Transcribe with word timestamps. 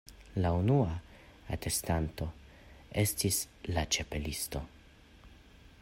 La 0.43 0.51
unua 0.61 0.87
atestanto 1.57 2.29
estis 3.03 3.39
la 3.77 3.85
Ĉapelisto. 3.97 4.65